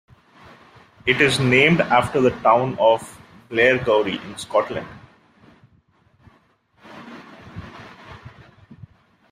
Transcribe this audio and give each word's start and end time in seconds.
It 1.05 1.21
is 1.21 1.39
named 1.39 1.79
after 1.79 2.19
the 2.21 2.31
town 2.41 2.71
of 2.79 3.21
Blairgowrie 3.51 4.19
in 4.25 4.35
Scotland. 4.35 4.87